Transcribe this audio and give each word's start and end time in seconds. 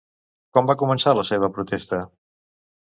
Com 0.57 0.71
va 0.71 0.77
començar 0.79 1.15
la 1.19 1.27
seva 1.33 1.53
protesta? 1.59 2.03